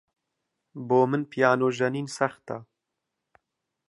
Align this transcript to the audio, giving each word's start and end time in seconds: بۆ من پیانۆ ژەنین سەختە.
بۆ 0.87 0.99
من 1.09 1.21
پیانۆ 1.31 1.69
ژەنین 1.77 2.07
سەختە. 2.17 2.57